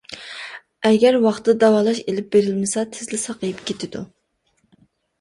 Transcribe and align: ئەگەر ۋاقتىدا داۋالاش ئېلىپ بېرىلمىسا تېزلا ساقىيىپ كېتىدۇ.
ئەگەر 0.89 1.17
ۋاقتىدا 1.25 1.59
داۋالاش 1.65 2.03
ئېلىپ 2.05 2.33
بېرىلمىسا 2.39 2.87
تېزلا 2.97 3.23
ساقىيىپ 3.29 3.65
كېتىدۇ. 3.71 4.07